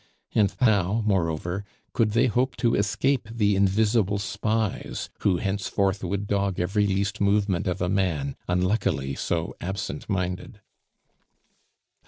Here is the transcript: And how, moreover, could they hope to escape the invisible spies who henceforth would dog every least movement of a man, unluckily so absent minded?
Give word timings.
And 0.33 0.51
how, 0.59 1.03
moreover, 1.05 1.63
could 1.93 2.13
they 2.13 2.25
hope 2.25 2.55
to 2.55 2.73
escape 2.73 3.29
the 3.31 3.55
invisible 3.55 4.17
spies 4.17 5.11
who 5.19 5.37
henceforth 5.37 6.03
would 6.03 6.25
dog 6.25 6.59
every 6.59 6.87
least 6.87 7.21
movement 7.21 7.67
of 7.67 7.83
a 7.83 7.87
man, 7.87 8.35
unluckily 8.47 9.13
so 9.13 9.55
absent 9.61 10.09
minded? 10.09 10.59